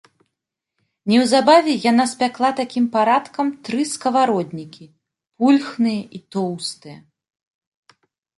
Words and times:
Неўзабаве 1.09 1.73
яна 1.91 2.05
спякла 2.13 2.49
такім 2.61 2.87
парадкам 2.95 3.51
тры 3.69 3.81
скавароднікі, 3.93 4.83
пульхныя 5.43 6.01
і 6.19 6.25
тоўстыя. 6.39 6.97